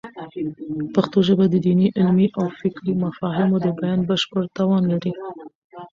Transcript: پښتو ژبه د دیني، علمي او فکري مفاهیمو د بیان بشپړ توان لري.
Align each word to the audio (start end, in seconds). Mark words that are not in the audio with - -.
پښتو 0.93 1.17
ژبه 1.27 1.45
د 1.49 1.55
دیني، 1.65 1.87
علمي 1.97 2.27
او 2.39 2.45
فکري 2.59 2.93
مفاهیمو 3.05 3.57
د 3.65 3.67
بیان 3.79 3.99
بشپړ 4.09 4.43
توان 4.57 4.83
لري. 4.91 5.11